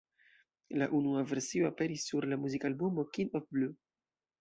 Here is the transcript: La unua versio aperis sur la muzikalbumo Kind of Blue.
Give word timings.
La 0.81 0.87
unua 0.99 1.21
versio 1.33 1.69
aperis 1.69 2.07
sur 2.13 2.29
la 2.33 2.43
muzikalbumo 2.47 3.09
Kind 3.19 3.35
of 3.43 3.49
Blue. 3.57 3.75